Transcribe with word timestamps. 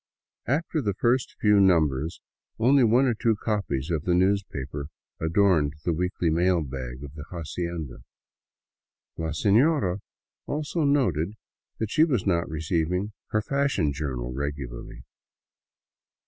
After 0.47 0.81
the 0.81 0.95
first 0.95 1.35
few 1.39 1.59
numbers 1.59 2.21
only 2.57 2.83
one 2.83 3.05
or 3.05 3.13
two 3.13 3.35
copies 3.35 3.91
of 3.91 4.01
the 4.03 4.15
newspaper 4.15 4.87
adorned 5.19 5.75
the 5.85 5.93
weekly 5.93 6.31
mail 6.31 6.63
bag 6.63 7.03
of 7.03 7.13
the 7.13 7.23
hacienda. 7.29 7.99
La 9.17 9.27
sefiora 9.27 9.99
also 10.47 10.85
noted 10.85 11.35
that 11.77 11.91
she 11.91 12.03
was 12.03 12.25
not 12.25 12.49
receiving 12.49 13.13
her 13.27 13.43
fashion 13.43 13.93
journal 13.93 14.33
regularly. 14.33 15.03